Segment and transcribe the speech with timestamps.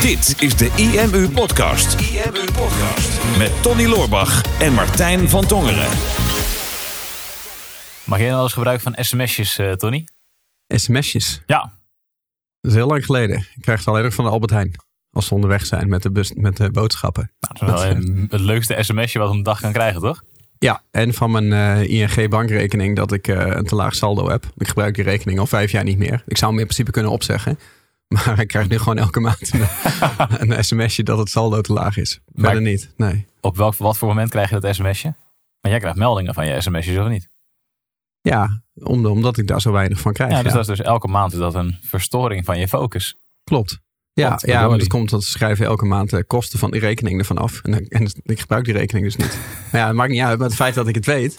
[0.00, 2.00] Dit is de IMU Podcast.
[2.00, 3.38] IMU Podcast.
[3.38, 5.88] Met Tony Loorbach en Martijn van Tongeren.
[8.04, 10.08] Mag jij nou eens gebruik van sms'jes, uh, Tony?
[10.68, 11.42] sms'jes?
[11.46, 11.72] Ja.
[12.60, 13.38] Dat is heel lang geleden.
[13.38, 14.74] Ik krijg het alleen nog van de Albert Heijn.
[15.10, 17.30] Als ze onderweg zijn met de, bus, met de boodschappen.
[17.40, 20.22] Nou, dat is wel een, het leukste sms'je wat we een dag kan krijgen, toch?
[20.58, 24.46] Ja, en van mijn uh, ING bankrekening dat ik uh, een te laag saldo heb.
[24.56, 26.22] Ik gebruik die rekening al vijf jaar niet meer.
[26.26, 27.58] Ik zou hem in principe kunnen opzeggen.
[28.14, 31.96] Maar ik krijg nu gewoon elke maand een, een sms'je dat het saldo te laag
[31.96, 32.20] is.
[32.34, 33.26] Verder niet, nee.
[33.40, 35.14] Op welk, wat voor moment krijg je dat sms'je?
[35.60, 37.28] Maar jij krijgt meldingen van je sms'jes of niet?
[38.20, 40.30] Ja, omdat ik daar zo weinig van krijg.
[40.30, 43.16] Ja, dus dat is dus elke maand is dat een verstoring van je focus.
[43.44, 43.78] Klopt.
[44.12, 47.18] Ja, ja maar dat komt dat ze schrijven elke maand de kosten van die rekening
[47.18, 47.60] ervan af.
[47.62, 49.38] En, en ik gebruik die rekening dus niet.
[49.72, 50.38] maar ja, het maakt niet uit.
[50.38, 51.38] Maar het feit dat ik het weet,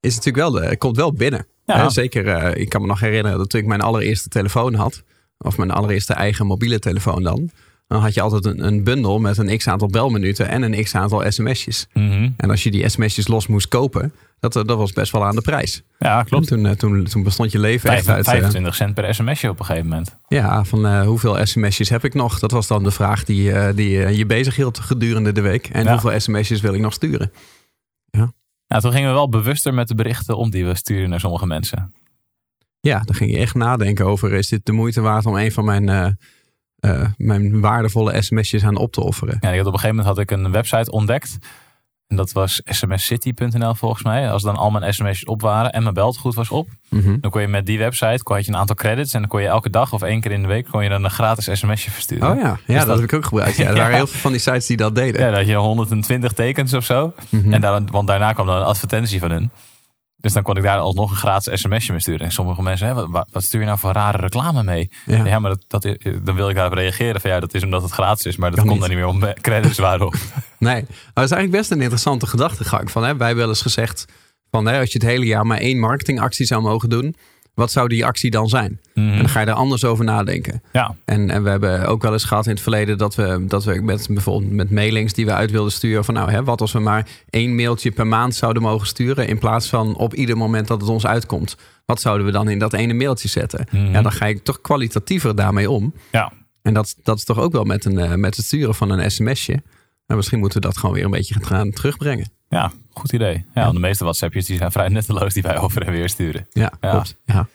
[0.00, 1.46] is natuurlijk wel, de, het komt wel binnen.
[1.64, 1.88] Ja.
[1.88, 5.02] zeker, uh, ik kan me nog herinneren dat ik mijn allereerste telefoon had.
[5.38, 7.50] Of mijn allereerste eigen mobiele telefoon dan.
[7.86, 10.94] Dan had je altijd een, een bundel met een x aantal belminuten en een x
[10.94, 11.86] aantal sms'jes.
[11.92, 15.34] Mm En als je die sms'jes los moest kopen, dat, dat was best wel aan
[15.34, 15.82] de prijs.
[15.98, 16.46] Ja, klopt.
[16.46, 18.24] toen, toen, toen bestond je leven echt uit...
[18.24, 20.16] 25 cent per sms'je op een gegeven moment.
[20.28, 22.38] Ja, van uh, hoeveel sms'jes heb ik nog?
[22.38, 25.68] Dat was dan de vraag die, uh, die je bezig hield gedurende de week.
[25.68, 25.90] En ja.
[25.90, 27.32] hoeveel sms'jes wil ik nog sturen?
[28.10, 28.32] Ja.
[28.66, 31.46] ja, toen gingen we wel bewuster met de berichten om die we sturen naar sommige
[31.46, 31.92] mensen.
[32.86, 35.64] Ja, dan ging je echt nadenken over: is dit de moeite waard om een van
[35.64, 36.06] mijn, uh,
[36.80, 39.36] uh, mijn waardevolle sms'jes aan op te offeren?
[39.40, 41.38] Ja, op een gegeven moment had ik een website ontdekt.
[42.06, 44.30] En dat was smscity.nl volgens mij.
[44.30, 46.68] Als dan al mijn sms'jes op waren en mijn beltegoed was op.
[46.88, 47.20] Mm -hmm.
[47.20, 49.14] Dan kon je met die website kon je een aantal credits.
[49.14, 51.04] En dan kon je elke dag of één keer in de week kon je dan
[51.04, 52.30] een gratis sms'je versturen.
[52.30, 53.56] Oh ja, ja dus dat, dat, heb ik ook gebruikt.
[53.56, 55.20] Ja, er waren heel veel van die sites die dat deden.
[55.20, 57.12] Ja, dat had je 120 tekens of zo.
[57.28, 57.52] Mm -hmm.
[57.52, 59.50] en daar, want daarna kwam dan een advertentie van hun.
[60.26, 62.26] Dus dan kon ik daar alsnog een gratis sms'je mee sturen.
[62.26, 64.90] En sommige mensen, hè, wat, wat, stuur je nou voor rare reclame mee?
[65.04, 67.82] Ja, ja maar dat, dat, dan wil ik daarop reageren van ja, dat is omdat
[67.82, 68.36] het gratis is.
[68.36, 70.12] Maar dat, komt dan niet meer om credits waarop.
[70.58, 72.90] nee, maar dat is eigenlijk best een interessante gedachtegang.
[72.90, 74.04] Van, hè, wij hebben wel eens gezegd,
[74.50, 77.16] van, hè, als je het hele jaar maar één marketingactie zou mogen doen.
[77.56, 78.80] Wat zou die actie dan zijn?
[78.94, 79.12] Mm -hmm.
[79.12, 80.62] En dan ga je er anders over nadenken.
[80.72, 80.94] Ja.
[81.04, 83.80] En, en we hebben ook wel eens gehad in het verleden dat we, dat we
[83.82, 86.04] met bijvoorbeeld met mailings die we uit wilden sturen.
[86.04, 89.28] Van nou, hè, wat als we maar één mailtje per maand zouden mogen sturen.
[89.28, 91.56] In plaats van op ieder moment dat het ons uitkomt.
[91.84, 93.66] Wat zouden we dan in dat ene mailtje zetten?
[93.70, 93.92] Mm -hmm.
[93.92, 95.94] Ja, dan ga je toch kwalitatiever daarmee om.
[96.12, 96.32] Ja.
[96.62, 99.10] En dat, dat is toch ook wel met, een, uh, met het sturen van een
[99.10, 99.62] sms'je.
[100.06, 102.30] En misschien moeten we dat gewoon weer een beetje gaan terugbrengen.
[102.48, 103.44] Ja, goed idee.
[103.54, 103.70] Ja, ja.
[103.70, 106.46] de meeste WhatsAppjes die zijn vrij nutteloos die wij over en weer sturen.
[106.52, 106.90] Ja, ja.
[106.90, 107.16] klopt.
[107.24, 107.46] Ja.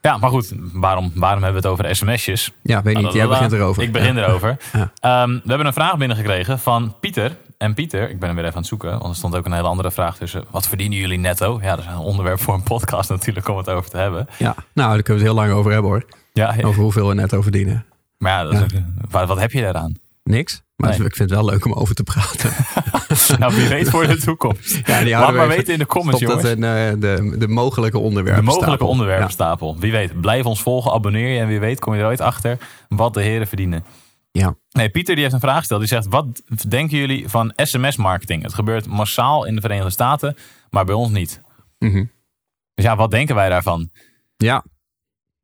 [0.00, 2.52] Ja, maar goed, waarom, waarom hebben we het over sms'jes?
[2.62, 3.04] Ja, weet niet.
[3.04, 3.82] Nou, Jij begint erover.
[3.82, 4.56] Ik begin erover.
[5.00, 7.36] Um, we hebben een vraag binnengekregen van Pieter.
[7.58, 9.52] En Pieter, ik ben hem weer even aan het zoeken, want er stond ook een
[9.52, 10.44] hele andere vraag tussen.
[10.50, 11.58] Wat verdienen jullie netto?
[11.62, 14.26] Ja, dat is een onderwerp voor een podcast natuurlijk om het over te hebben.
[14.38, 16.04] Ja, nou, daar kunnen we het heel lang over hebben hoor.
[16.32, 17.84] Ja, Over hoeveel we netto verdienen.
[18.18, 19.94] Maar ja, dat ook, wat, wat heb je daaraan?
[20.22, 20.62] Niks.
[20.78, 21.06] Maar nee.
[21.06, 22.50] ik vind het wel leuk om over te praten.
[23.40, 24.80] nou, wie weet voor de toekomst.
[24.84, 26.42] Ja, die Laat maar weten in de comments, jongens.
[26.42, 29.74] Dat in uh, de, de mogelijke onderwerpen De mogelijke onderwerpenstapel.
[29.74, 29.80] Ja.
[29.80, 31.40] Wie weet, blijf ons volgen, abonneer je.
[31.40, 33.84] En wie weet kom je er ooit achter wat de heren verdienen.
[34.30, 34.56] Ja.
[34.70, 35.80] Nee, Pieter die heeft een vraag gesteld.
[35.80, 38.42] Die zegt, wat denken jullie van sms-marketing?
[38.42, 40.36] Het gebeurt massaal in de Verenigde Staten,
[40.70, 41.42] maar bij ons niet.
[41.78, 42.10] Mm -hmm.
[42.74, 43.90] Dus ja, wat denken wij daarvan?
[44.36, 44.64] Ja,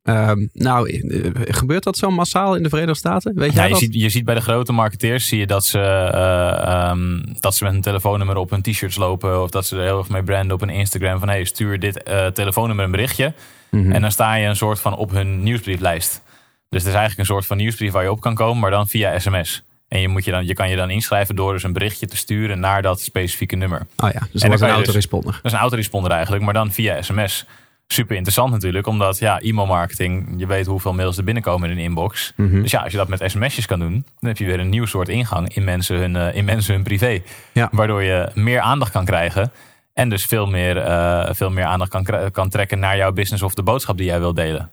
[0.09, 1.01] Um, nou,
[1.33, 3.35] gebeurt dat zo massaal in de Verenigde Staten?
[3.35, 3.79] Weet ja, jij je, dat?
[3.79, 5.79] ziet, je ziet bij de grote marketeers zie je dat ze,
[6.13, 9.41] uh, um, dat ze met een telefoonnummer op hun t-shirts lopen.
[9.41, 11.19] Of dat ze er heel erg mee branden op een Instagram.
[11.19, 13.25] Van hey, stuur dit uh, telefoonnummer een berichtje.
[13.25, 13.33] Mhm.
[13.77, 13.91] Mm -hmm.
[13.91, 16.21] En dan sta je een soort van op hun nieuwsbrieflijst.
[16.69, 18.87] Dus het is eigenlijk een soort van nieuwsbrief waar je op kan komen, maar dan
[18.87, 19.63] via sms.
[19.87, 22.17] En je, moet je, dan, je kan je dan inschrijven door dus een berichtje te
[22.17, 23.87] sturen naar dat specifieke nummer.
[23.97, 25.31] Oh ja, dus dat is een autoresponder.
[25.31, 27.45] Dus, dat is een autoresponder eigenlijk, maar dan via sms
[27.87, 28.87] super interessant natuurlijk.
[28.87, 32.33] Omdat ja, e-mailmarketing, je weet hoeveel mails er binnenkomen in een inbox.
[32.35, 32.61] Mm -hmm.
[32.61, 34.85] Dus ja, als je dat met sms'jes kan doen, dan heb je weer een nieuw
[34.85, 37.21] soort ingang in mensen hun, uh, in mensen hun privé.
[37.51, 37.69] Ja.
[37.71, 39.51] Waardoor je meer aandacht kan krijgen.
[39.93, 43.53] En dus veel meer, uh, veel meer aandacht kan, kan trekken naar jouw business of
[43.53, 44.71] de boodschap die jij wilt delen.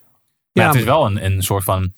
[0.53, 1.93] Maar ja, het is wel een, een soort van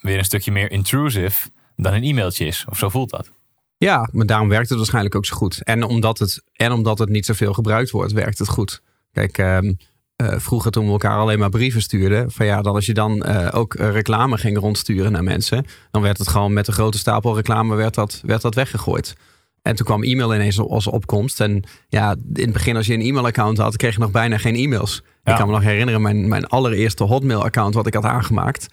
[0.00, 2.64] weer een stukje meer intrusive dan een e-mailtje is.
[2.68, 3.30] Of zo voelt dat.
[3.78, 5.62] Ja, maar daarom werkt het waarschijnlijk ook zo goed.
[5.62, 8.82] En omdat het, en omdat het niet zoveel gebruikt wordt, werkt het goed.
[9.12, 9.76] Kijk, um,
[10.22, 12.30] uh, vroeger toen we elkaar alleen maar brieven stuurden.
[12.30, 15.66] Van ja, dan als je dan uh, ook reclame ging rondsturen naar mensen.
[15.90, 19.16] Dan werd het gewoon met een grote stapel reclame werd dat, werd dat weggegooid.
[19.62, 21.40] En toen kwam e-mail ineens als opkomst.
[21.40, 24.54] En ja, in het begin als je een e-mailaccount had, kreeg je nog bijna geen
[24.54, 25.02] e-mails.
[25.22, 25.32] Ja.
[25.32, 28.66] Ik kan me nog herinneren, mijn, mijn allereerste Hotmail-account wat ik had aangemaakt.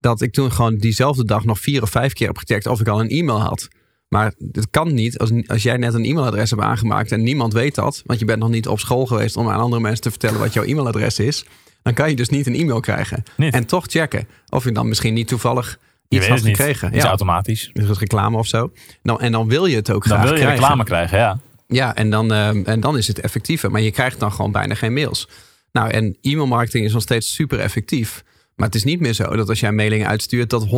[0.00, 2.88] Dat ik toen gewoon diezelfde dag nog vier of vijf keer heb gecheckt of ik
[2.88, 3.68] al een e-mail had.
[4.08, 7.74] Maar het kan niet als, als jij net een e-mailadres hebt aangemaakt en niemand weet
[7.74, 8.02] dat.
[8.06, 10.52] Want je bent nog niet op school geweest om aan andere mensen te vertellen wat
[10.52, 11.44] jouw e-mailadres is.
[11.82, 13.22] Dan kan je dus niet een e-mail krijgen.
[13.36, 15.78] En toch checken of je dan misschien niet toevallig
[16.08, 16.94] iets had gekregen.
[16.94, 17.04] ja.
[17.04, 17.70] automatisch.
[17.72, 18.72] Dus reclame of zo.
[19.02, 21.38] Nou, en dan wil je het ook dan graag Dan wil je reclame krijgen, ja.
[21.66, 23.70] Ja, en dan, uh, en dan is het effectiever.
[23.70, 25.28] Maar je krijgt dan gewoon bijna geen mails.
[25.72, 28.24] Nou, en e-mailmarketing is nog steeds super effectief.
[28.58, 30.68] Maar het is niet meer zo dat als jij mailingen uitstuurt, dat 100%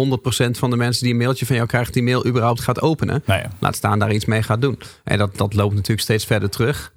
[0.50, 3.23] van de mensen die een mailtje van jou krijgt, die mail überhaupt gaat openen.
[3.59, 4.79] Laat staan daar iets mee gaat doen.
[5.05, 6.93] En dat, dat loopt natuurlijk steeds verder terug.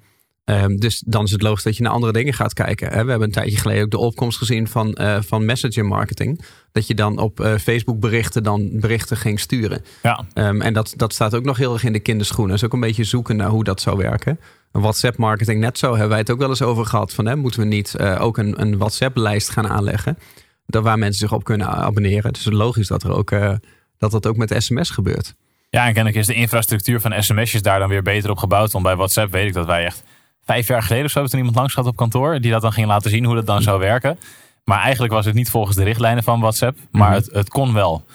[0.46, 2.90] Um, dus dan is het logisch dat je naar andere dingen gaat kijken.
[2.90, 6.46] We hebben een tijdje geleden ook de opkomst gezien van, uh, van messenger marketing.
[6.72, 9.84] Dat je dan op uh, Facebook berichten dan berichten ging sturen.
[10.02, 10.26] Ja.
[10.34, 12.54] Um, en dat, dat staat ook nog heel erg in de kinderschoenen.
[12.54, 14.40] Dus ook een beetje zoeken naar hoe dat zou werken.
[14.72, 17.14] WhatsApp marketing net zo hebben wij het ook wel eens over gehad.
[17.14, 20.18] Van, hè, moeten we niet uh, ook een, een WhatsApp lijst gaan aanleggen?
[20.82, 22.34] Waar mensen zich op kunnen abonneren.
[22.34, 23.30] Dus het is logisch dat er ook,
[23.98, 25.36] dat dat ook met sms gebeurt.
[25.74, 28.72] Ja, en kennelijk is de infrastructuur van sms'jes daar dan weer beter op gebouwd.
[28.72, 30.04] Want bij WhatsApp weet ik dat wij echt
[30.46, 32.40] vijf jaar geleden of zo toen iemand langs gehad op kantoor.
[32.40, 34.20] Die dat dan ging laten zien hoe dat dan zou werken.
[34.64, 36.78] Maar eigenlijk was het niet volgens de richtlijnen van WhatsApp.
[36.92, 37.18] Maar mhm.
[37.18, 38.06] het, het kon wel.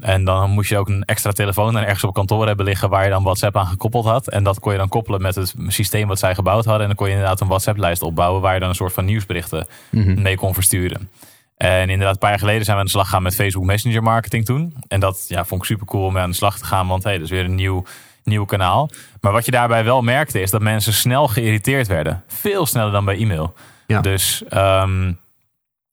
[0.00, 3.04] En dan moest je ook een extra telefoon en ergens op kantoor hebben liggen waar
[3.04, 4.28] je dan WhatsApp aan gekoppeld had.
[4.28, 6.82] En dat kon je dan koppelen met het systeem wat zij gebouwd hadden.
[6.82, 9.66] En dan kon je inderdaad een WhatsApp-lijst opbouwen waar je dan een soort van nieuwsberichten
[9.90, 10.22] mhm.
[10.22, 11.10] mee kon versturen.
[11.58, 14.02] En inderdaad, een paar jaar geleden zijn we aan de slag gegaan met Facebook Messenger
[14.02, 14.74] marketing toen.
[14.88, 16.86] En dat ja, vond ik super cool om mee aan de slag te gaan.
[16.86, 17.84] Want hey, dat is weer een nieuw
[18.28, 18.90] nieuw kanaal.
[19.20, 22.24] Maar wat je daarbij wel merkte is dat mensen snel geïrriteerd werden.
[22.26, 23.54] Veel sneller dan bij e-mail.
[23.86, 24.00] Ja.
[24.00, 25.18] Dus um,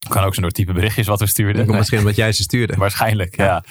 [0.08, 1.66] kan ook zijn door type berichtjes wat we stuurden.
[1.76, 2.76] Misschien omdat jij ze stuurde.
[2.76, 3.64] Waarschijnlijk, ja.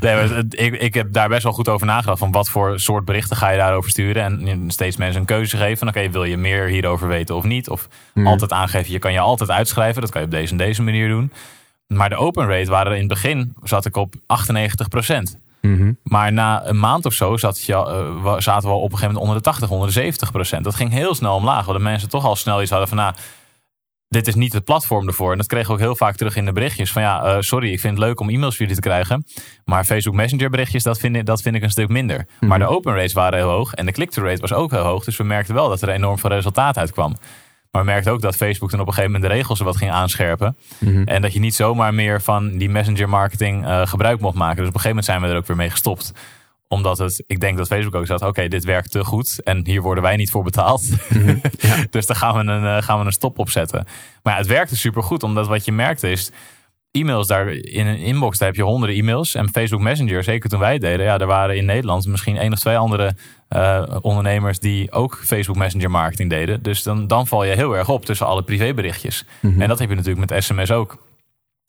[0.00, 2.18] Nee, ik, ik heb daar best wel goed over nagedacht.
[2.18, 4.46] Van wat voor soort berichten ga je daarover sturen?
[4.46, 5.88] En steeds mensen een keuze geven.
[5.88, 7.68] Oké, wil je meer hierover weten of niet?
[7.68, 8.26] Of hmm.
[8.26, 10.00] altijd aangeven, je kan je altijd uitschrijven.
[10.00, 11.32] Dat kan je op deze en deze manier doen.
[11.86, 15.38] Maar de open rate waren in het begin, zat ik op 98 procent.
[15.60, 15.92] Mhm.
[16.02, 19.22] Maar na een maand of zo zat je, uh, zaten we op een gegeven moment
[19.22, 20.64] onder de 80, onder de 70 procent.
[20.64, 21.66] Dat ging heel snel omlaag.
[21.66, 22.96] De mensen toch al snel iets hadden van...
[22.96, 23.14] Nou,
[24.08, 25.32] dit is niet het platform ervoor.
[25.32, 26.92] En dat kregen we ook heel vaak terug in de berichtjes.
[26.92, 29.24] Van ja, uh, sorry, ik vind het leuk om e-mails voor jullie te krijgen.
[29.64, 32.26] Maar Facebook Messenger berichtjes, dat vind ik, dat vind ik een stuk minder.
[32.40, 32.68] Maar mhm.
[32.68, 33.74] de open rates waren heel hoog.
[33.74, 35.04] En de click-through rate was ook heel hoog.
[35.04, 37.16] Dus we merkten wel dat er enorm veel resultaat uitkwam.
[37.70, 39.90] Maar we merkten ook dat Facebook dan op een gegeven moment de regels wat ging
[39.90, 40.56] aanscherpen.
[40.78, 41.02] Mhm.
[41.02, 44.56] En dat je niet zomaar meer van die messenger marketing uh, gebruik mocht maken.
[44.56, 46.12] Dus op een gegeven moment zijn we er ook weer mee gestopt
[46.68, 49.82] omdat het, ik denk dat Facebook ook zegt, oké, dit werkt te goed en hier
[49.82, 50.82] worden wij niet voor betaald.
[51.08, 51.28] Mhm.
[51.58, 51.76] ja.
[51.90, 53.86] dus daar gaan we, een, uh, gaan we een stop op zetten.
[54.22, 56.30] Maar ja, het werkte super goed, omdat wat je merkte is,
[56.90, 59.34] e-mails daar in een inbox, daar heb je honderden e-mails.
[59.34, 62.52] En Facebook Messenger, zeker toen wij het deden, ja, er waren in Nederland misschien één
[62.52, 63.14] of twee andere
[63.50, 66.62] uh, ondernemers die ook Facebook Messenger marketing deden.
[66.62, 69.24] Dus dan, dan val je heel erg op tussen alle privéberichtjes.
[69.40, 71.06] Mm En dat heb je natuurlijk met sms ook.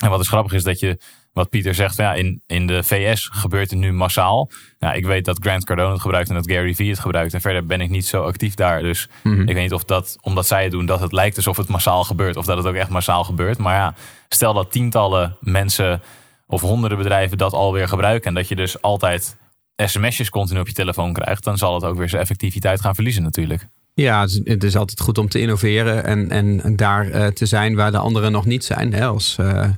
[0.03, 0.97] En wat is grappig is dat je,
[1.33, 4.49] wat Pieter zegt, ja, in, in de VS gebeurt het nu massaal.
[4.79, 7.33] Nou, ik weet dat Grant Cardone het gebruikt en dat Gary Vee het gebruikt.
[7.33, 8.81] En verder ben ik niet zo actief daar.
[8.81, 9.41] Dus mhm.
[9.41, 12.03] ik weet niet of dat, omdat zij het doen, dat het lijkt alsof het massaal
[12.03, 12.35] gebeurt.
[12.35, 13.57] Of dat het ook echt massaal gebeurt.
[13.57, 13.93] Maar ja,
[14.29, 16.01] stel dat tientallen mensen
[16.47, 18.27] of honderden bedrijven dat alweer gebruiken.
[18.27, 19.37] En dat je dus altijd
[19.75, 21.43] sms'jes continu op je telefoon krijgt.
[21.43, 23.67] Dan zal het ook weer zijn effectiviteit gaan verliezen natuurlijk.
[23.99, 27.91] Ja, het is altijd goed om te innoveren en, en daar uh, te zijn waar
[27.91, 28.93] de anderen nog niet zijn.
[28.93, 29.69] Hè, als, uh,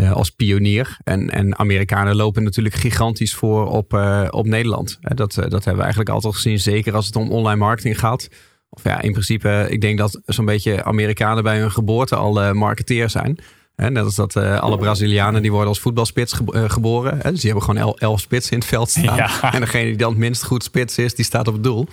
[0.00, 0.96] uh, als pionier.
[1.04, 3.92] En, en Amerikanen lopen natuurlijk gigantisch voor op,
[4.30, 4.98] op Nederland.
[5.00, 6.58] Dat, dat hebben we eigenlijk altijd gezien.
[6.58, 8.28] Zeker als het om online marketing gaat.
[8.70, 13.10] Of ja, in principe, ik denk dat zo'n beetje Amerikanen bij hun geboorte al marketeer
[13.10, 13.38] zijn.
[13.76, 17.18] Net als dat alle Brazilianen die worden als voetbalspits geboren.
[17.18, 19.18] Dus die hebben gewoon elf, elf spitsen in het veld staan.
[19.52, 21.88] En degene die dan het minst goed spits is, die staat op het doel.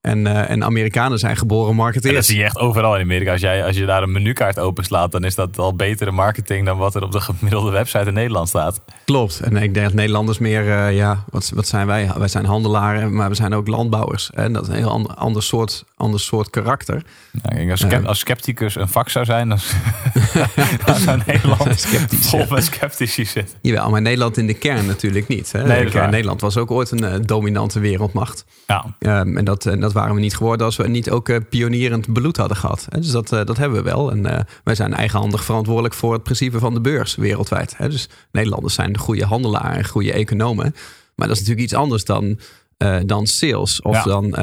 [0.00, 2.14] En, uh, en Amerikanen zijn geboren marketeers.
[2.14, 3.32] dat zie je echt overal in Amerika.
[3.32, 6.78] Als, jij, als je daar een menukaart openslaat, dan is dat al betere marketing dan
[6.78, 8.80] wat er op de gemiddelde website in Nederland staat.
[9.04, 9.40] Klopt.
[9.40, 12.10] En ik denk dat Nederlanders meer, uh, ja, wat, wat zijn wij?
[12.16, 14.30] Wij zijn handelaren, maar we zijn ook landbouwers.
[14.30, 17.02] En dat is een heel ander, ander, soort, ander soort karakter.
[17.42, 19.58] Nou, als, als scepticus een vak zou zijn, dan,
[20.86, 23.58] dan zou Nederland vol met sceptici zitten.
[23.62, 25.52] Jawel, maar Nederland in de kern natuurlijk niet.
[25.52, 25.66] Hè?
[25.66, 28.44] Nee, Nederland was ook ooit een dominante wereldmacht.
[28.66, 28.84] Ja.
[28.98, 32.12] Um, en dat, en dat waren we niet geworden als we niet ook uh, pionierend
[32.12, 32.86] bloed hadden gehad.
[32.98, 34.10] Dus dat, uh, dat hebben we wel.
[34.10, 37.76] En uh, wij zijn eigenhandig verantwoordelijk voor het principe van de beurs wereldwijd.
[37.78, 40.74] Dus Nederlanders zijn de goede handelaren en goede economen.
[41.14, 42.38] Maar dat is natuurlijk iets anders dan,
[43.06, 44.34] dan sales of dan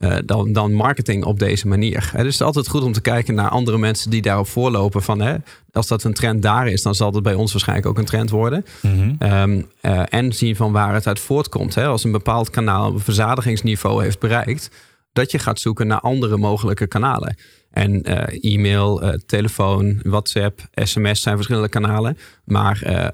[0.00, 2.00] uh, dan, dan marketing op deze manier.
[2.00, 5.02] Dus het is altijd goed om te kijken naar andere mensen die daarop voorlopen.
[5.02, 5.36] Van, hè,
[5.72, 8.30] als dat een trend daar is, dan zal dat bij ons waarschijnlijk ook een trend
[8.30, 8.64] worden.
[8.80, 9.66] Mm -hmm.
[9.82, 11.74] uh, en zien van waar het uit voortkomt.
[11.74, 11.86] Hè.
[11.86, 14.70] Als een bepaald kanaal een verzadigingsniveau heeft bereikt,
[15.12, 17.36] dat je gaat zoeken naar andere mogelijke kanalen.
[17.70, 22.18] En uh, e-mail, telefoon, WhatsApp, sms zijn verschillende kanalen.
[22.44, 23.10] Maar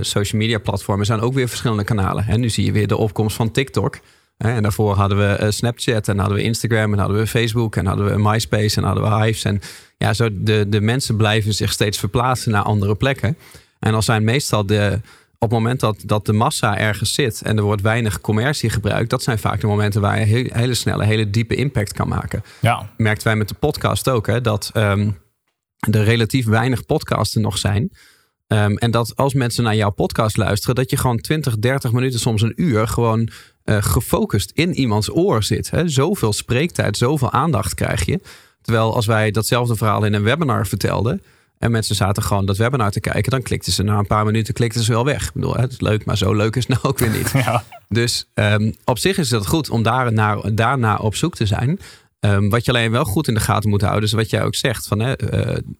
[0.00, 2.26] social media platformen zijn ook weer verschillende kanalen.
[2.26, 3.98] En nu zie je weer de opkomst van TikTok.
[4.36, 7.86] En daarvoor hadden we eh, Snapchat en hadden we Instagram en hadden we Facebook en
[7.86, 9.44] hadden we MySpace en hadden we Hives.
[9.44, 9.60] En
[9.98, 13.36] ja, zo de, de mensen blijven zich steeds verplaatsen naar andere plekken.
[13.78, 15.00] En dan zijn meestal de,
[15.38, 19.10] op het moment dat, dat de massa ergens zit en er wordt weinig commercie gebruikt,
[19.10, 22.42] dat zijn vaak de momenten waar je heel, hele snelle, hele diepe impact kan maken.
[22.60, 22.90] Ja.
[22.96, 25.18] Merkten wij met de podcast ook, hè, dat um,
[25.90, 27.90] er relatief weinig podcasten nog zijn.
[28.46, 32.20] Um, en dat als mensen naar jouw podcast luisteren, dat je gewoon 20, 30 minuten,
[32.20, 33.30] soms een uur, gewoon
[33.66, 35.70] uh, gefocust in iemands oor zit.
[35.70, 35.88] Hè.
[35.88, 38.20] Zoveel spreektijd, zoveel aandacht krijg je.
[38.62, 41.22] Terwijl als wij datzelfde verhaal in een webinar vertelden,
[41.58, 43.30] en mensen zaten gewoon dat webinar te kijken.
[43.30, 45.26] Dan klikten ze na een paar minuten klikten ze wel weg.
[45.26, 47.32] Ik bedoel, het is leuk, maar zo leuk is het nou ook weer niet.
[47.46, 47.64] Ja.
[47.88, 51.80] Dus um, op zich is het goed om daar naar, daarna op zoek te zijn.
[52.20, 54.54] Um, wat je alleen wel goed in de gaten moet houden, is wat jij ook
[54.54, 54.86] zegt.
[54.86, 55.14] Van, hè,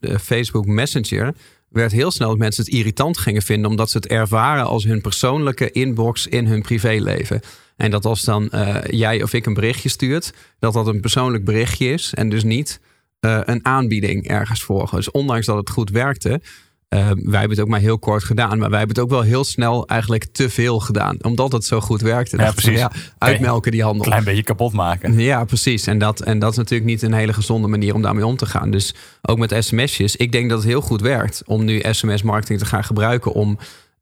[0.00, 1.35] uh, Facebook Messenger
[1.69, 3.71] werd heel snel dat mensen het irritant gingen vinden.
[3.71, 7.40] Omdat ze het ervaren als hun persoonlijke inbox in hun privéleven.
[7.76, 11.45] En dat als dan uh, jij of ik een berichtje stuurt, dat dat een persoonlijk
[11.45, 12.14] berichtje is.
[12.14, 12.80] En dus niet
[13.21, 14.88] uh, een aanbieding ergens voor.
[14.90, 16.40] Dus ondanks dat het goed werkte,
[16.88, 18.59] uh, wij hebben het ook maar heel kort gedaan.
[18.59, 21.16] Maar wij hebben het ook wel heel snel eigenlijk te veel gedaan.
[21.21, 22.37] Omdat het zo goed werkte.
[22.37, 22.78] Ja, precies.
[22.78, 24.04] ja, uitmelken die handel.
[24.04, 25.21] Een klein beetje kapot maken.
[25.21, 25.87] Ja, precies.
[25.87, 28.47] En dat, en dat is natuurlijk niet een hele gezonde manier om daarmee om te
[28.47, 28.71] gaan.
[28.71, 30.16] Dus ook met sms'jes.
[30.16, 33.59] Ik denk dat het heel goed werkt om nu sms-marketing te gaan gebruiken om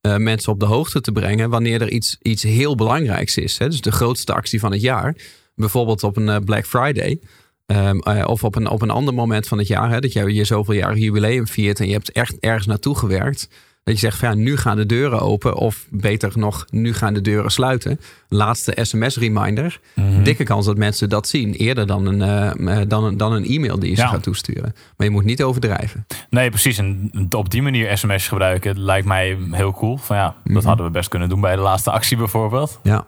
[0.06, 3.58] uh, mensen op de hoogte te brengen wanneer er iets, iets heel belangrijks is.
[3.58, 3.68] Hè?
[3.68, 5.16] Dus de grootste actie van het jaar.
[5.54, 7.18] Bijvoorbeeld op een Black Friday.
[7.66, 10.34] Um, uh, of op een, op een ander moment van het jaar, hè, dat je
[10.34, 13.48] je zoveel jaar jubileum viert en je hebt echt ergens naartoe gewerkt.
[13.84, 15.56] Dat je zegt van ja, nu gaan de deuren open.
[15.56, 18.00] Of beter nog, nu gaan de deuren sluiten.
[18.28, 19.80] Laatste sms-reminder.
[19.94, 20.22] Mm-hmm.
[20.24, 21.52] Dikke kans dat mensen dat zien.
[21.52, 24.02] Eerder dan een, uh, dan een, dan een e-mail die je ja.
[24.02, 24.74] ze gaat toesturen.
[24.96, 26.06] Maar je moet niet overdrijven.
[26.30, 26.78] Nee, precies.
[26.78, 29.96] En op die manier sms gebruiken lijkt mij heel cool.
[29.96, 32.80] Van ja, dat hadden we best kunnen doen bij de laatste actie bijvoorbeeld.
[32.82, 33.06] Ja.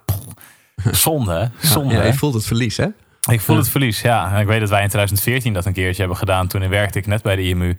[0.91, 1.69] Zonde, hè?
[1.69, 1.95] Zonde.
[1.95, 2.87] Ja, je voelt het verlies, hè?
[3.31, 4.35] Ik voel het verlies, ja.
[4.35, 6.47] En ik weet dat wij in 2014 dat een keertje hebben gedaan.
[6.47, 7.77] Toen werkte ik net bij de IMU.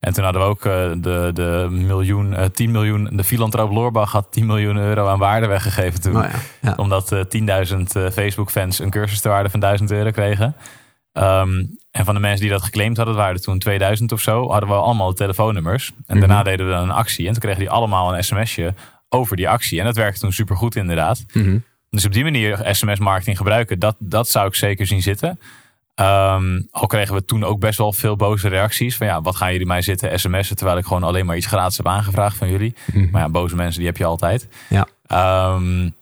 [0.00, 4.12] En toen hadden we ook uh, de, de miljoen, uh, 10 miljoen, de filantroop Loorbach
[4.12, 6.16] had 10 miljoen euro aan waarde weggegeven toen.
[6.16, 6.74] Oh ja, ja.
[6.76, 7.20] Omdat uh,
[7.68, 10.56] 10.000 Facebook-fans een cursus te waarde van 1000 euro kregen.
[11.12, 14.50] Um, en van de mensen die dat geclaimd hadden, waren er toen 2000 of zo,
[14.50, 15.88] hadden we allemaal telefoonnummers.
[15.88, 16.20] En mm-hmm.
[16.20, 17.26] daarna deden we dan een actie.
[17.26, 18.74] En toen kregen die allemaal een sms'je
[19.08, 19.78] over die actie.
[19.78, 21.24] En dat werkte toen supergoed inderdaad.
[21.32, 21.64] Mm-hmm.
[21.90, 25.38] Dus op die manier sms-marketing gebruiken, dat, dat zou ik zeker zien zitten.
[26.00, 28.96] Um, al kregen we toen ook best wel veel boze reacties.
[28.96, 31.76] Van ja, wat gaan jullie mij zitten sms'en terwijl ik gewoon alleen maar iets gratis
[31.76, 32.74] heb aangevraagd van jullie.
[32.92, 33.10] Mhm.
[33.10, 34.48] Maar ja, boze mensen die heb je altijd.
[34.68, 34.86] Ja.
[35.54, 35.94] Um,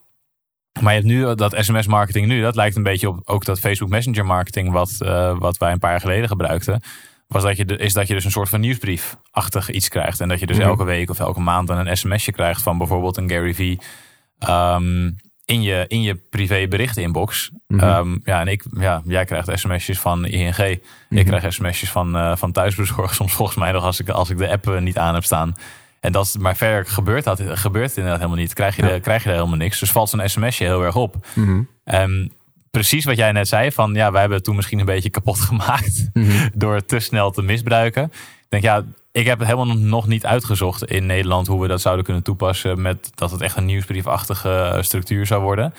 [0.81, 3.91] maar je hebt nu dat sms-marketing nu, dat lijkt een beetje op ook dat Facebook
[3.91, 6.81] Messenger marketing wat, uh, wat wij een paar jaar geleden gebruikten.
[7.27, 10.21] Was dat je de, is dat je dus een soort van nieuwsbrief-achtig iets krijgt.
[10.21, 10.67] En dat je dus Mhm.
[10.67, 13.77] elke week of elke maand dan een sms'je krijgt van bijvoorbeeld een Gary V.
[14.49, 15.17] Um,
[15.49, 17.51] in je, in je privé berichteninbox.
[17.67, 17.85] Mhm.
[17.85, 20.59] Um, ja, en ik, ja, jij krijgt sms'jes van ING.
[20.59, 21.25] Ik Mhm.
[21.25, 23.15] krijg sms'jes van, uh, van thuisbezorgd.
[23.15, 25.55] Soms volgens mij nog als ik, als ik de app uh, niet aan heb staan.
[26.01, 28.53] En dat, maar verder gebeurt dat gebeurt inderdaad helemaal niet.
[28.55, 28.93] Krijg je, Ja.
[28.93, 29.79] de, krijg je er helemaal niks.
[29.81, 31.27] Dus valt zo'n sms'je heel erg op.
[31.85, 32.31] Um,
[32.71, 33.73] precies wat jij net zei.
[33.73, 36.09] Van ja, wij hebben het toen misschien een beetje kapot gemaakt.
[36.13, 36.49] Mhm.
[36.55, 38.05] Door het te snel te misbruiken.
[38.05, 41.81] Ik denk ja, ik heb het helemaal nog niet uitgezocht in Nederland hoe we dat
[41.81, 45.75] zouden kunnen toepassen met dat het echt een nieuwsbriefachtige structuur zou worden.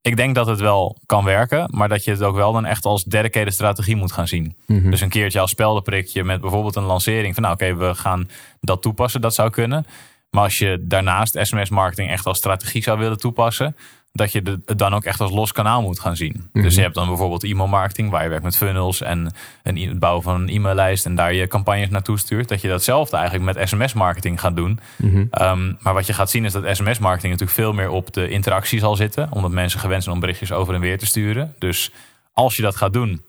[0.00, 2.84] Ik denk dat het wel kan werken, maar dat je het ook wel dan echt
[2.84, 4.56] als dedicated strategie moet gaan zien.
[4.66, 4.90] Mhm.
[4.90, 8.28] Dus een keertje als speldenprikje met bijvoorbeeld een lancering van nou oké, we gaan
[8.60, 9.86] dat toepassen, dat zou kunnen.
[10.30, 13.76] Maar als je daarnaast sms-marketing echt als strategie zou willen toepassen,
[14.16, 16.48] dat je het dan ook echt als los kanaal moet gaan zien.
[16.52, 16.64] Mhm.
[16.64, 19.32] Dus je hebt dan bijvoorbeeld e-mailmarketing, waar je werkt met funnels en
[19.62, 22.48] een, e- het bouwen van een e-maillijst en daar je campagnes naartoe stuurt.
[22.48, 24.80] Dat je datzelfde eigenlijk met sms-marketing gaat doen.
[24.96, 25.16] Mhm.
[25.16, 28.78] Um, maar wat je gaat zien is dat sms-marketing natuurlijk veel meer op de interactie
[28.78, 29.28] zal zitten.
[29.32, 31.54] Omdat mensen gewend zijn om berichtjes over en weer te sturen.
[31.58, 31.90] Dus
[32.32, 33.20] als je dat gaat doen,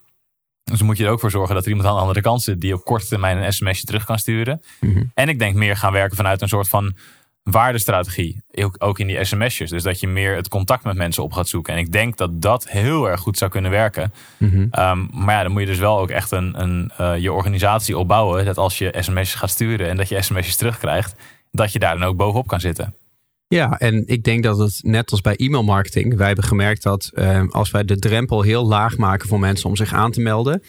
[0.63, 2.61] dus moet je er ook voor zorgen dat er iemand aan de andere kant zit
[2.61, 4.61] die op korte termijn een sms'je terug kan sturen.
[4.79, 5.03] Mhm.
[5.13, 6.95] En ik denk meer gaan werken vanuit een soort van
[7.49, 8.41] waardestrategie.
[8.77, 9.69] Ook, in die sms'jes.
[9.69, 11.73] Dus dat je meer het contact met mensen op gaat zoeken.
[11.73, 14.13] En ik denk dat dat heel erg goed zou kunnen werken.
[14.37, 14.67] Mhm.
[14.71, 17.97] Ehm, maar ja, dan moet je dus wel ook echt een, een, eh, je organisatie
[17.97, 18.45] opbouwen.
[18.45, 21.15] Dat als je sms'jes gaat sturen en dat je sms'jes terugkrijgt,
[21.51, 22.95] dat je daar dan ook bovenop kan zitten.
[23.47, 27.43] Ja, en ik denk dat het net als bij e-mailmarketing, wij hebben gemerkt dat eh,
[27.49, 30.63] als wij de drempel heel laag maken voor mensen om zich aan te melden,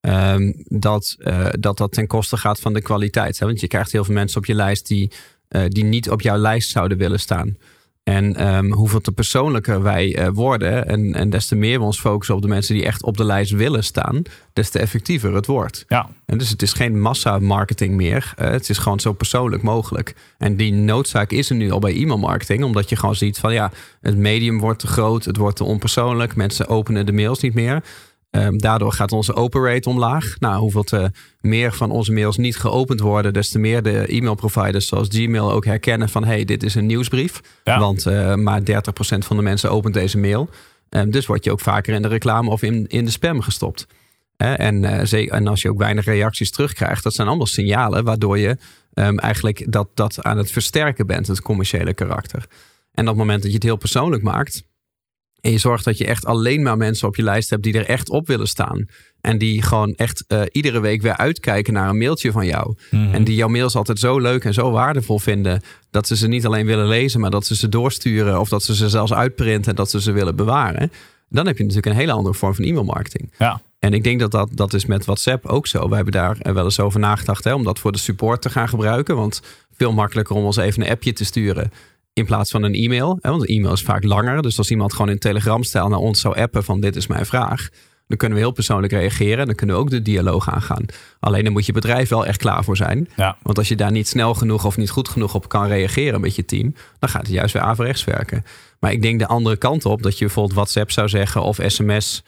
[0.00, 3.38] ehm, dat, eh, dat dat ten koste gaat van de kwaliteit.
[3.38, 3.46] Hè?
[3.46, 5.10] Want je krijgt heel veel mensen op je lijst die,
[5.68, 7.56] die niet op jouw lijst zouden willen staan.
[8.04, 12.00] En ehm, hoeveel te persoonlijker wij eh, worden en, en des te meer we ons
[12.00, 15.46] focussen op de mensen die echt op de lijst willen staan, des te effectiever het
[15.46, 15.84] wordt.
[15.88, 18.32] Ja, En dus het is geen massa-marketing meer.
[18.36, 20.14] Eh, het is gewoon zo persoonlijk mogelijk.
[20.38, 22.64] En die noodzaak is er nu al bij e-mailmarketing.
[22.64, 25.24] Omdat je gewoon ziet van ja, het medium wordt te groot.
[25.24, 26.36] Het wordt te onpersoonlijk.
[26.36, 27.82] Mensen openen de mails niet meer.
[28.34, 30.36] Ehm, daardoor gaat onze open rate omlaag.
[30.38, 31.10] Nou, hoeveel te
[31.40, 35.64] meer van onze mails niet geopend worden, des te meer de e-mailproviders zoals Gmail ook
[35.64, 37.40] herkennen van hey, dit is een nieuwsbrief.
[37.64, 38.64] Want uh, maar 30%
[39.18, 40.48] van de mensen opent deze mail.
[40.90, 43.86] Um, dus word je ook vaker in de reclame of in, in de spam gestopt.
[44.36, 48.56] en, uh, en als je ook weinig reacties terugkrijgt, dat zijn allemaal signalen waardoor je
[48.94, 52.46] um, eigenlijk dat, dat aan het versterken bent, het commerciële karakter.
[52.92, 54.62] En op het moment dat je het heel persoonlijk maakt,
[55.44, 57.86] en je zorgt dat je echt alleen maar mensen op je lijst hebt die er
[57.86, 58.86] echt op willen staan.
[59.20, 62.74] En die gewoon echt uh, iedere week weer uitkijken naar een mailtje van jou.
[62.90, 63.14] Mhm.
[63.14, 65.62] En die jouw mails altijd zo leuk en zo waardevol vinden.
[65.90, 68.40] Dat ze ze niet alleen willen lezen, maar dat ze ze doorsturen.
[68.40, 70.92] Of dat ze ze zelfs uitprinten en dat ze ze willen bewaren.
[71.28, 73.32] Dan heb je natuurlijk een hele andere vorm van e-mailmarketing.
[73.38, 73.62] Ja.
[73.78, 75.88] En ik denk dat, dat dat is met WhatsApp ook zo.
[75.88, 78.68] We hebben daar wel eens over nagedacht hè, om dat voor de support te gaan
[78.68, 79.16] gebruiken.
[79.16, 79.42] Want
[79.76, 81.70] veel makkelijker om ons even een appje te sturen
[82.14, 83.18] in plaats van een e-mail.
[83.20, 84.42] Want een e-mail is vaak langer.
[84.42, 87.68] Dus als iemand gewoon in Telegram-stijl naar ons zou appen van dit is mijn vraag.
[88.06, 89.46] Dan kunnen we heel persoonlijk reageren.
[89.46, 90.84] Dan kunnen we ook de dialoog aangaan.
[91.20, 93.08] Alleen dan moet je bedrijf wel echt klaar voor zijn.
[93.16, 93.36] Ja.
[93.42, 96.34] Want als je daar niet snel genoeg of niet goed genoeg op kan reageren met
[96.34, 98.44] je team, dan gaat het juist weer averechts werken.
[98.80, 102.22] Maar ik denk de andere kant op, dat je bijvoorbeeld WhatsApp zou zeggen of sms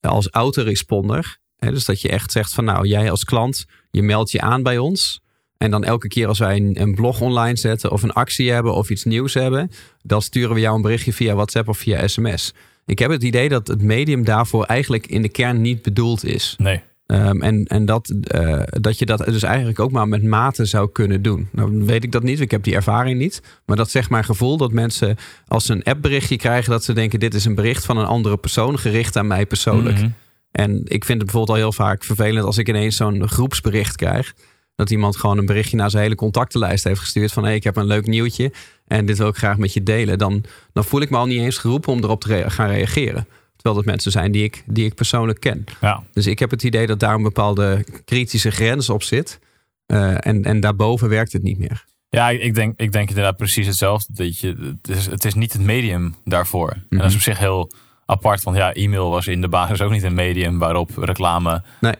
[0.00, 1.38] als autoresponder.
[1.56, 4.78] Dus dat je echt zegt van nou, jij als klant, je meldt je aan bij
[4.78, 5.20] ons.
[5.58, 8.74] En dan elke keer als wij een, een, blog online zetten of een actie hebben
[8.74, 9.70] of iets nieuws hebben,
[10.02, 12.54] dan sturen we jou een berichtje via WhatsApp of via sms.
[12.86, 16.54] Ik heb het idee dat het medium daarvoor eigenlijk in de kern niet bedoeld is.
[16.58, 16.82] Nee.
[17.06, 20.90] Um, en en dat, uh, dat je dat dus eigenlijk ook maar met mate zou
[20.92, 21.48] kunnen doen.
[21.52, 23.42] Nou weet ik dat niet, ik heb die ervaring niet.
[23.66, 26.70] Maar dat zegt mijn gevoel dat mensen als ze een appberichtje krijgen...
[26.70, 29.96] dat ze denken dit is een bericht van een andere persoon gericht aan mij persoonlijk.
[29.96, 30.14] Mm -hmm.
[30.50, 34.34] En ik vind het bijvoorbeeld al heel vaak vervelend als ik ineens zo'n groepsbericht krijg...
[34.78, 37.32] Dat iemand gewoon een berichtje naar zijn hele contactenlijst heeft gestuurd.
[37.32, 38.52] Van hé, hey, ik heb een leuk nieuwtje
[38.86, 40.18] en dit wil ik graag met je delen.
[40.18, 43.26] Dan, dan voel ik me al niet eens geroepen om erop te gaan reageren.
[43.54, 45.64] Terwijl dat mensen zijn die ik, die ik persoonlijk ken.
[45.80, 46.02] Ja.
[46.12, 49.38] Dus ik heb het idee dat daar een bepaalde kritische grens op zit.
[49.86, 51.84] Uh, en, en daarboven werkt het niet meer.
[52.08, 54.12] Ja, ik denk, ik denk inderdaad precies hetzelfde.
[54.12, 56.72] Dat je, het, is, het is niet het medium daarvoor.
[56.74, 56.86] Mm -hmm.
[56.90, 57.72] En dat is op zich heel
[58.10, 58.42] apart.
[58.42, 61.94] Want ja, e-mail was in de basis ook niet een medium waarop reclame, nee,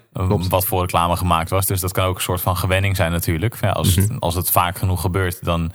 [0.48, 1.66] wat voor reclame gemaakt was.
[1.66, 3.56] Dus dat kan ook een soort van gewenning zijn natuurlijk.
[3.60, 4.00] Ja, als, Mhm.
[4.12, 5.72] het, als het vaak genoeg gebeurt, dan,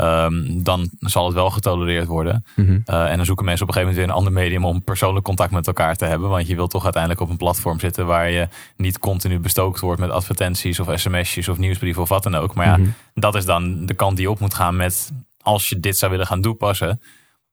[0.00, 2.44] um, dan zal het wel getolereerd worden.
[2.56, 2.70] Mhm.
[2.86, 5.24] Uh, en dan zoeken mensen op een gegeven moment weer een ander medium om persoonlijk
[5.24, 6.28] contact met elkaar te hebben.
[6.28, 10.00] Want je wilt toch uiteindelijk op een platform zitten waar je niet continu bestookt wordt
[10.00, 12.54] met advertenties of sms'jes of nieuwsbrieven of wat dan ook.
[12.54, 12.88] Maar ja, Mhm.
[13.14, 16.26] dat is dan de kant die op moet gaan met als je dit zou willen
[16.26, 17.00] gaan toepassen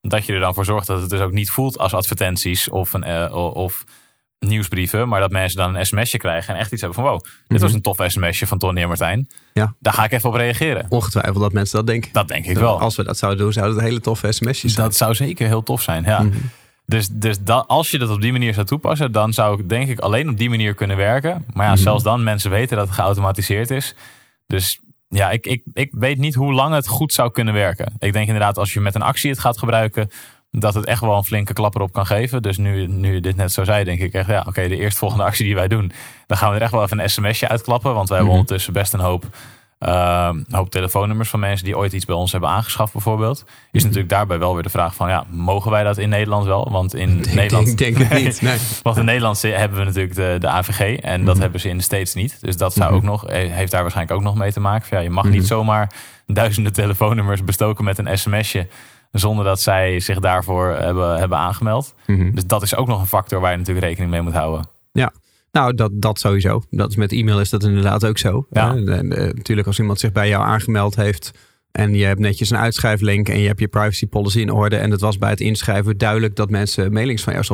[0.00, 2.92] dat je er dan voor zorgt dat het dus ook niet voelt als advertenties of,
[2.92, 3.84] een, uh, of
[4.38, 7.32] nieuwsbrieven, maar dat mensen dan een sms'je krijgen en echt iets hebben van wow, dit
[7.48, 7.60] Mhm.
[7.60, 9.28] was een tof sms'je van Tony en Martijn.
[9.52, 9.74] Ja.
[9.80, 10.86] Daar ga ik even op reageren.
[10.88, 12.12] Ongetwijfeld dat mensen dat denken.
[12.12, 12.80] Dat denk ik wel.
[12.80, 14.86] Als we dat zouden doen, zouden het hele toffe sms'jes zijn.
[14.86, 16.22] Dat zou zeker heel tof zijn, ja.
[16.22, 16.36] Mhm.
[16.86, 19.88] Dus, dus dat, als je dat op die manier zou toepassen, dan zou ik denk
[19.88, 21.44] ik alleen op die manier kunnen werken.
[21.52, 21.82] Maar ja, Mhm.
[21.82, 23.94] zelfs dan, mensen weten dat het geautomatiseerd is.
[24.46, 24.80] Dus
[25.14, 27.92] ja, ik, ik, ik weet niet hoe lang het goed zou kunnen werken.
[27.98, 30.10] Ik denk inderdaad, als je met een actie het gaat gebruiken,
[30.50, 32.42] dat het echt wel een flinke klapper op kan geven.
[32.42, 35.24] Dus nu, nu je dit net zo zei, denk ik echt, ja, oké, de eerstvolgende
[35.30, 35.92] actie die wij doen,
[36.26, 37.94] dan gaan we er echt wel even een sms'je uitklappen.
[37.94, 38.42] Want wij hebben Mhm.
[38.44, 39.24] ondertussen best een hoop,
[39.88, 43.44] een hoop telefoonnummers van mensen die ooit iets bij ons hebben aangeschaft, bijvoorbeeld.
[43.72, 46.68] Is natuurlijk daarbij wel weer de vraag van, ja, mogen wij dat in Nederland wel?
[46.70, 47.78] Want in Ik Nederland.
[47.78, 48.40] denk, denk het niet.
[48.42, 48.58] Nee.
[48.82, 51.42] Want in Nederland hebben we natuurlijk de, de AVG en dat Mhm.
[51.42, 52.38] hebben ze in de States niet.
[52.40, 52.96] Dus dat zou Mhm.
[52.96, 54.88] ook nog, heeft daar waarschijnlijk ook nog mee te maken.
[54.88, 55.32] Van, ja, je mag Mhm.
[55.32, 55.92] niet zomaar
[56.26, 58.68] duizenden telefoonnummers bestoken met een sms'je.
[59.12, 61.94] Zonder dat zij zich daarvoor hebben, hebben aangemeld.
[62.06, 62.30] Mhm.
[62.34, 64.64] Dus dat is ook nog een factor waar je natuurlijk rekening mee moet houden.
[65.52, 66.62] Nou, dat, dat sowieso.
[66.70, 68.46] Dat is met e-mail is dat inderdaad ook zo.
[68.50, 68.74] Ja.
[68.74, 71.30] En, uh, natuurlijk, als iemand zich bij jou aangemeld heeft.
[71.72, 74.76] En je hebt netjes een uitschrijflink en je hebt je privacy policy in orde.
[74.76, 77.44] En het was bij het inschrijven duidelijk dat mensen mailings van jou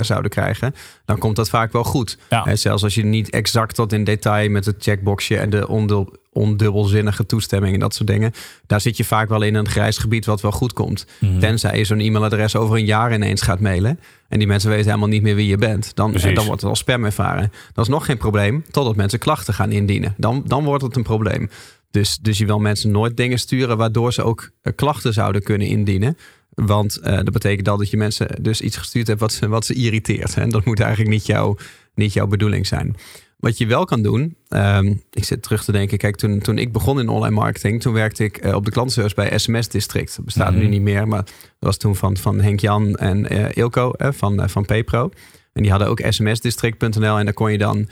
[0.00, 0.74] zouden krijgen.
[1.04, 2.18] Dan komt dat vaak wel goed.
[2.30, 2.46] Ja.
[2.46, 6.16] En zelfs als je niet exact tot in detail met het checkboxje en de ondul,
[6.34, 8.32] ondubbelzinnige toestemming en dat soort dingen.
[8.66, 11.06] Daar zit je vaak wel in een grijs gebied wat wel goed komt.
[11.20, 11.38] Mhm.
[11.38, 14.00] Tenzij je zo'n e-mailadres over een jaar ineens gaat mailen.
[14.28, 15.94] En die mensen weten helemaal niet meer wie je bent.
[15.94, 16.34] Dan, Precies.
[16.34, 17.52] dan wordt het als spam ervaren.
[17.72, 18.64] Dat is nog geen probleem.
[18.70, 20.14] Totdat mensen klachten gaan indienen.
[20.16, 21.50] Dan, dan wordt het een probleem.
[21.90, 25.66] Dus, dus je wil mensen nooit dingen sturen waardoor ze ook eh, klachten zouden kunnen
[25.66, 26.16] indienen.
[26.54, 29.66] Want uh, dat betekent dan dat je mensen dus iets gestuurd hebt wat ze, wat
[29.66, 30.36] ze irriteert.
[30.36, 31.58] En dat moet eigenlijk niet, jou,
[31.94, 32.96] niet jouw bedoeling zijn.
[33.44, 36.72] Wat je wel kan doen, um, ik zit terug te denken, kijk, toen, toen ik
[36.72, 40.16] begon in online marketing, toen werkte ik uh, op de klantenservice bij SMS District.
[40.16, 40.58] Dat bestaat Mhm.
[40.60, 44.08] nu niet meer, maar dat was toen van, van Henk Jan en uh, Ilko uh,
[44.12, 45.10] van, van Pepro.
[45.52, 47.88] En die hadden ook smsdistrict.nl en daar kon je dan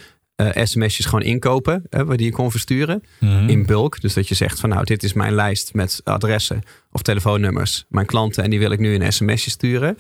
[0.54, 3.48] sms'jes gewoon inkopen, waar die je kon versturen Mhm.
[3.48, 4.00] in bulk.
[4.00, 6.60] Dus dat je zegt van nou, dit is mijn lijst met adressen
[6.92, 9.96] of telefoonnummers, mijn klanten en die wil ik nu een sms'je sturen.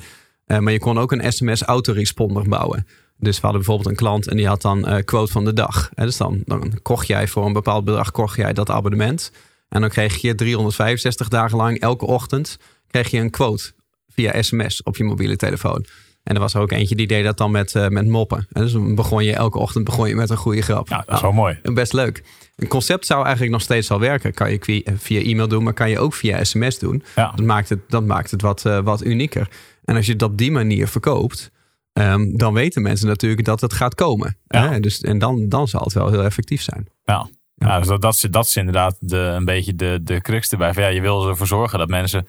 [0.46, 2.86] Maar je kon ook een sms autoresponder bouwen.
[3.22, 5.90] Dus we hadden bijvoorbeeld een klant en die had dan uh, quote van de dag.
[5.94, 9.32] Hè, dus dan, dan kocht jij voor een bepaald bedrag kocht jij dat abonnement.
[9.68, 12.58] En dan kreeg je 365 dagen lang elke ochtend
[12.90, 13.72] kreeg je een quote
[14.08, 15.86] via sms op je mobiele telefoon.
[16.22, 18.46] En er was er ook eentje die deed dat dan met, uh, met moppen.
[18.52, 20.88] En dus dan begon je elke ochtend begon je met een goede grap.
[20.88, 21.58] Ja, dat is wel mooi.
[21.62, 22.24] Best leuk.
[22.56, 24.34] Een concept zou eigenlijk nog steeds wel werken.
[24.34, 27.02] Kan je via e-mail doen, maar kan je ook via sms doen.
[27.14, 27.32] Ja.
[27.34, 29.48] Dat maakt het, dat maakt het wat, uh, wat unieker.
[29.84, 31.50] En als je het op die manier verkoopt,
[31.92, 34.36] um, dan weten mensen natuurlijk dat het gaat komen.
[34.46, 34.68] Ja.
[34.68, 34.80] Hè?
[34.80, 36.88] Dus, en dan, dan zal het wel heel effectief zijn.
[37.04, 37.28] Ja.
[37.54, 40.74] Ja, dus dat, dat, is, dat is inderdaad de, een beetje de, de crux erbij.
[40.74, 42.26] Van, ja, je wil ervoor zorgen dat mensen,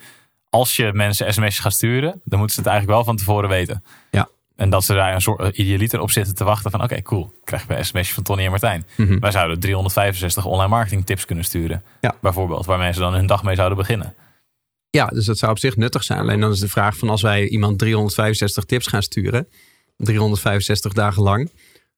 [0.48, 3.84] als je mensen sms'jes gaat sturen, dan moeten ze het eigenlijk wel van tevoren weten.
[4.10, 4.28] Ja.
[4.56, 7.62] En dat ze daar een soort idealiter op zitten te wachten van oké, cool, krijg
[7.62, 8.86] ik een sms'je van Tony en Martijn.
[8.96, 9.18] Mhm.
[9.18, 11.82] Wij zouden 365 online marketing tips kunnen sturen.
[12.00, 12.14] Ja.
[12.20, 14.14] Bijvoorbeeld, waar mensen dan hun dag mee zouden beginnen.
[14.94, 16.18] Ja, dus dat zou op zich nuttig zijn.
[16.20, 19.48] Alleen dan is de vraag van als wij iemand 365 tips gaan sturen,
[19.96, 21.50] 365 dagen lang,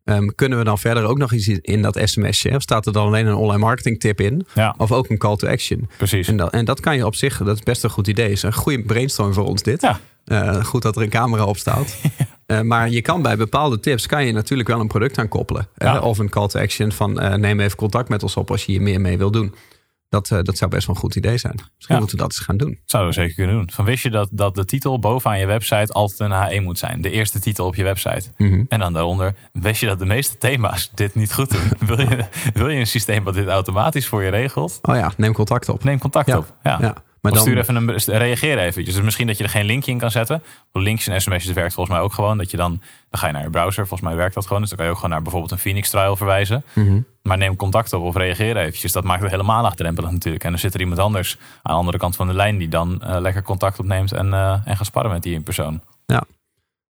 [0.05, 2.55] um, kunnen we dan verder ook nog iets in dat sms'je?
[2.55, 4.47] Of staat er dan alleen een online marketing tip in?
[4.55, 4.75] Ja.
[4.79, 5.89] Of ook een call to action?
[5.97, 6.29] Precies.
[6.29, 8.31] En dat, en dat kan je op zich, dat is best een goed idee.
[8.31, 9.81] is een goede brainstorm voor ons dit.
[9.81, 10.01] Ja.
[10.27, 11.97] Uh, goed dat er een camera op staat.
[12.47, 15.69] uh, maar je kan bij bepaalde tips kan je natuurlijk wel een product aan koppelen.
[15.77, 15.97] Ja.
[15.97, 18.65] Uh, of een call to action van uh, neem even contact met ons op als
[18.65, 19.55] je hier meer mee wil doen.
[20.09, 21.55] Dat, uh, dat zou best wel een goed idee zijn.
[21.55, 21.99] Misschien Ja.
[21.99, 22.79] moeten we dat eens gaan doen.
[22.85, 23.71] Zouden we zeker kunnen doen.
[23.73, 27.01] Van wist je dat, dat de titel bovenaan je website altijd een H1 moet zijn?
[27.01, 28.31] De eerste titel op je website.
[28.37, 28.65] Mhm.
[28.69, 31.71] En dan daaronder, wist je dat de meeste thema's dit niet goed doen?
[31.97, 34.79] wil, je, wil je een systeem wat dit automatisch voor je regelt?
[34.83, 35.85] Oh ja, neem contact op.
[35.85, 36.39] Neem contact Ja.
[36.39, 36.57] op.
[36.63, 36.79] Ja.
[36.81, 36.95] Ja.
[37.33, 38.95] Maar dan, stuur even een, reageer eventjes.
[38.95, 40.43] Dus misschien dat je er geen linkje in kan zetten.
[40.73, 42.39] Linkjes en sms'jes werkt volgens mij ook gewoon.
[42.39, 42.71] Dat je dan,
[43.11, 43.87] dan ga je naar je browser.
[43.87, 44.61] Volgens mij werkt dat gewoon.
[44.61, 46.65] Dus dan kan je ook gewoon naar bijvoorbeeld een Phoenix trial verwijzen.
[46.73, 47.01] Mhm.
[47.23, 48.93] Maar neem contact op of reageer eventjes.
[48.93, 50.45] Dat maakt het helemaal laagdrempelig natuurlijk.
[50.45, 52.59] En dan zit er iemand anders aan de andere kant van de lijn...
[52.59, 55.81] die dan eh, lekker contact opneemt en, eh, en gaat sparren met die in persoon.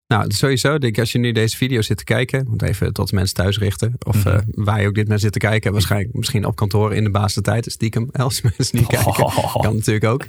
[0.07, 3.09] Nou, sowieso, denk ik, als je nu deze video zit te kijken, want even tot
[3.09, 4.27] de mensen thuis richten, of Mhm.
[4.27, 7.09] eh, waar je ook dit naar zit te kijken, waarschijnlijk misschien op kantoor in de
[7.11, 9.13] baasde tijd, stiekem, als mensen niet kijken,
[9.61, 10.25] kan natuurlijk ook.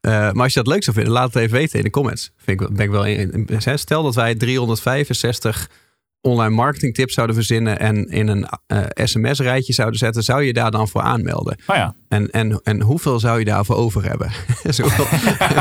[0.00, 2.30] Eh, maar als je dat leuk zou vinden, laat het even weten in de comments.
[2.36, 5.70] Vind ik, ben ik wel in, in- stel dat wij 365
[6.28, 10.70] online marketing tips zouden verzinnen en in een eh, sms-rijtje zouden zetten, zou je daar
[10.70, 11.58] dan voor aanmelden?
[11.66, 14.30] Nou ja, En, en, en hoeveel zou je daarvoor over hebben?
[14.82, 15.06] Hoeveel,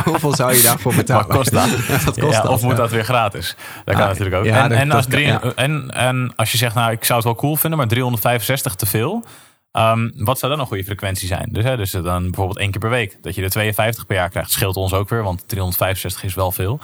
[0.12, 1.28] hoeveel zou je daarvoor betalen?
[1.28, 1.66] wat kost dat?
[1.88, 2.52] Ja, wat kost Ja, dat?
[2.52, 3.56] of moet dat weer gratis?
[3.86, 4.46] Dat kan Ah, natuurlijk ook.
[4.46, 5.26] en, en, als drie-
[5.56, 8.86] en, en als je zegt, nou, ik zou het wel cool vinden, maar 365 te
[8.86, 9.24] veel.
[9.72, 11.50] Ehm, wat zou dan een goede frequentie zijn?
[11.52, 13.18] Dus, hè, dus dan bijvoorbeeld één keer per week.
[13.22, 14.52] Dat je er 52 per jaar krijgt.
[14.52, 16.80] Scheelt ons ook weer, want 365 is wel veel.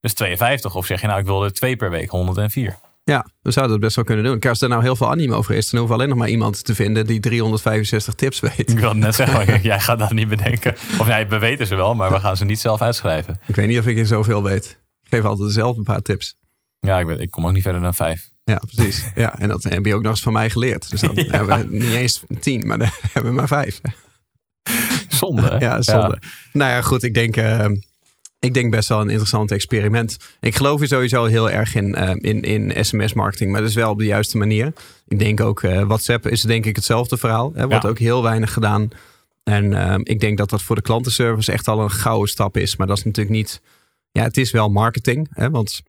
[0.00, 0.74] Dus 52.
[0.74, 2.76] Of zeg je nou, ik wil er twee per week, 104.
[3.08, 4.32] Ja, we zouden dat best wel kunnen doen.
[4.38, 6.32] Kijk, Als er nou heel veel animo over is, dan hoeven we alleen nog maar
[6.32, 8.70] iemand te vinden die 365 tips weet.
[8.70, 10.72] Ik wilde net zeggen, jij gaat dat niet bedenken.
[10.98, 13.40] Of nee, we weten ze wel, maar we gaan ze niet zelf uitschrijven.
[13.46, 14.64] Ik weet niet of ik er zoveel weet.
[15.02, 16.36] Ik geef altijd dezelfde paar tips.
[16.80, 18.30] Ja, ik, weet, ik kom ook niet verder dan vijf.
[18.44, 19.04] Ja, precies.
[19.14, 20.90] Ja, en dat heb je ook nog eens van mij geleerd.
[20.90, 21.24] Dus dan Ja.
[21.30, 23.80] hebben we niet eens tien, maar dan hebben we maar vijf.
[25.08, 25.42] Zonde.
[25.42, 25.56] hè?
[25.58, 26.18] Ja, zonde.
[26.52, 27.02] Nou ja, goed.
[27.02, 27.66] Ik denk, eh,
[28.40, 30.16] ik denk best wel een interessant experiment.
[30.40, 33.90] Ik geloof er sowieso heel erg in, eh, in, in sms-marketing, maar dat is wel
[33.90, 34.72] op de juiste manier.
[35.08, 37.52] Ik denk ook, eh, WhatsApp is denk ik hetzelfde verhaal.
[37.54, 37.88] Er wordt Ja.
[37.88, 38.88] ook heel weinig gedaan.
[39.44, 42.76] En eh, ik denk dat dat voor de klantenservice echt al een gouden stap is.
[42.76, 43.60] Maar dat is natuurlijk niet...
[44.12, 45.28] Ja, het is wel marketing.
[45.32, 45.82] Hè, want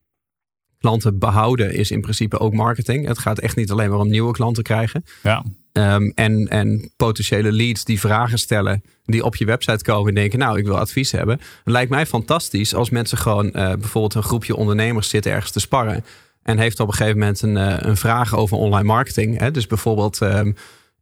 [0.80, 3.06] klanten behouden is in principe ook marketing.
[3.06, 5.04] Het gaat echt niet alleen maar om nieuwe klanten krijgen.
[5.22, 5.44] Ja.
[5.72, 10.38] Ehm, en, en potentiële leads die vragen stellen, die op je website komen en denken,
[10.38, 11.38] nou, ik wil advies hebben.
[11.38, 15.60] Het lijkt mij fantastisch als mensen gewoon eh, bijvoorbeeld een groepje ondernemers zitten ergens te
[15.60, 16.04] sparren.
[16.42, 19.38] En heeft op een gegeven moment een, eh, een vraag over online marketing.
[19.38, 19.50] Hè?
[19.50, 20.52] Dus bijvoorbeeld, ehm,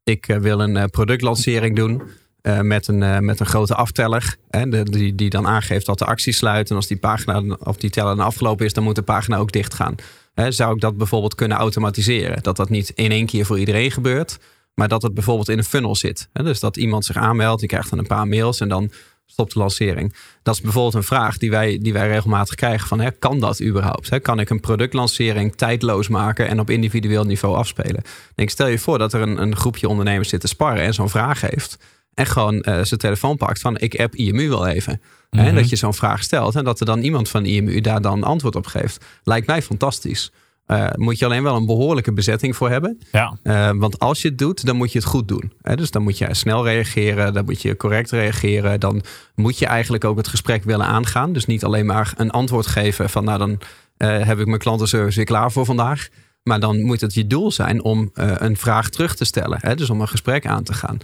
[0.05, 2.03] ik eh, wil een productlancering doen.
[2.49, 4.37] Eh, met, een, eh, met een grote afteller.
[4.51, 6.71] Hè, de- die, die dan aangeeft dat de actie sluit.
[6.71, 9.53] En als die pagina of die teller dan afgelopen is, dan moet de pagina ook
[9.53, 9.95] dicht gaan.
[10.35, 12.43] Hè, zou ik dat bijvoorbeeld kunnen automatiseren?
[12.43, 14.39] Dat dat niet in één keer voor iedereen gebeurt.
[14.75, 16.29] Maar dat het bijvoorbeeld in een funnel zit.
[16.33, 16.43] Hè?
[16.43, 18.91] Dus dat iemand zich aanmeldt, die krijgt dan een paar mails en dan
[19.27, 20.15] stopt de lancering.
[20.43, 23.63] Dat is bijvoorbeeld een vraag die wij, die wij regelmatig krijgen van hè, kan dat
[23.63, 24.11] überhaupt?
[24.11, 24.21] Hè?
[24.21, 28.03] Kan ik een productlancering tijdloos maken en op individueel niveau afspelen?
[28.35, 31.11] Denk, stel je voor dat er een, een groepje ondernemers zit te sparren en zo'n
[31.11, 31.79] vraag heeft.
[32.19, 35.01] En gewoon eh, zijn telefoon pakt van ik app IMU wel even.
[35.31, 35.55] En Mhm.
[35.55, 38.57] dat je zo'n vraag stelt en dat er dan iemand van IMU daar dan antwoord
[38.57, 39.05] op geeft.
[39.23, 40.33] Lijkt mij fantastisch.
[40.67, 42.99] Eh, moet je alleen wel een behoorlijke bezetting voor hebben.
[43.13, 43.39] Ja.
[43.43, 45.53] Eh, want als je het doet, dan moet je het goed doen.
[45.63, 45.77] Hè?
[45.77, 48.81] Dus dan moet je snel reageren, dan moet je correct reageren.
[48.81, 49.03] Dan
[49.35, 51.33] moet je eigenlijk ook het gesprek willen aangaan.
[51.33, 53.61] Dus niet alleen maar een antwoord geven van nou dan
[53.99, 56.09] heb ik mijn klantenservice weer klaar voor vandaag.
[56.43, 59.59] Maar dan moet het je doel zijn om een vraag terug te stellen.
[59.61, 59.75] Hè?
[59.75, 60.99] Dus om een gesprek aan te gaan.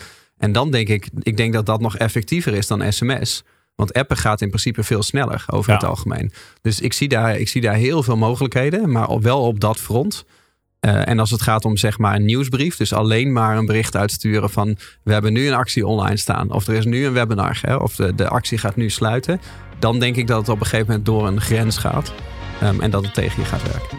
[0.44, 3.42] En dan denk ik, ik denk dat dat nog effectiever is dan sms.
[3.74, 5.78] Want appen gaat in principe veel sneller over Ja.
[5.78, 6.32] het algemeen.
[6.62, 10.24] Dus ik zie, daar, ik zie daar heel veel mogelijkheden, maar wel op dat front.
[10.80, 13.96] Eh, en als het gaat om zeg maar een nieuwsbrief, dus alleen maar een bericht
[13.96, 17.58] uitsturen van we hebben nu een actie online staan, of er is nu een webinar,
[17.62, 19.40] hè, of de, de actie gaat nu sluiten,
[19.78, 22.12] dan denk ik dat het op een gegeven moment door een grens gaat
[22.60, 23.98] ehm, en dat het tegen je gaat werken.